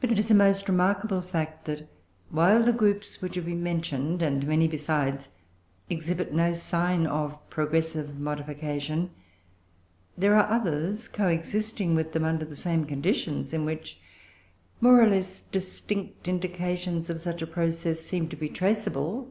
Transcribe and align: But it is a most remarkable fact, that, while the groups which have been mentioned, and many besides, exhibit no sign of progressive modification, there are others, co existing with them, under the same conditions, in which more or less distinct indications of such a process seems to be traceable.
But 0.00 0.10
it 0.10 0.18
is 0.18 0.28
a 0.28 0.34
most 0.34 0.68
remarkable 0.68 1.20
fact, 1.22 1.66
that, 1.66 1.88
while 2.30 2.64
the 2.64 2.72
groups 2.72 3.22
which 3.22 3.36
have 3.36 3.44
been 3.44 3.62
mentioned, 3.62 4.22
and 4.22 4.44
many 4.44 4.66
besides, 4.66 5.28
exhibit 5.88 6.32
no 6.34 6.52
sign 6.54 7.06
of 7.06 7.38
progressive 7.48 8.18
modification, 8.18 9.12
there 10.18 10.34
are 10.34 10.50
others, 10.50 11.06
co 11.06 11.28
existing 11.28 11.94
with 11.94 12.12
them, 12.12 12.24
under 12.24 12.44
the 12.44 12.56
same 12.56 12.84
conditions, 12.86 13.54
in 13.54 13.64
which 13.64 14.00
more 14.80 15.00
or 15.00 15.06
less 15.06 15.38
distinct 15.38 16.26
indications 16.26 17.08
of 17.08 17.20
such 17.20 17.42
a 17.42 17.46
process 17.46 18.00
seems 18.00 18.30
to 18.30 18.36
be 18.36 18.48
traceable. 18.48 19.30